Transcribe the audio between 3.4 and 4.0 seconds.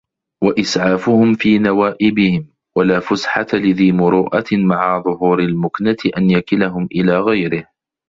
لِذِي